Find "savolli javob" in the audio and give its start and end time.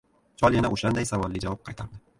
1.11-1.65